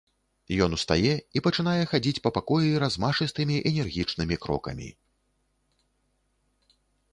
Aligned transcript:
Ён 0.65 0.71
устае 0.77 1.11
і 1.39 1.43
пачынае 1.47 1.83
хадзіць 1.91 2.21
па 2.29 2.31
пакоі 2.37 2.73
размашыстымі 2.85 3.55
энергічнымі 3.73 4.41
крокамі. 4.47 4.91